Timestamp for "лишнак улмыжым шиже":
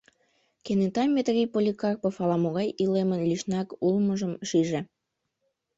3.29-4.81